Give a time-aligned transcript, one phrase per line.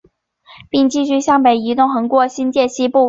[0.71, 2.97] 并继续向北移动横过新界西部。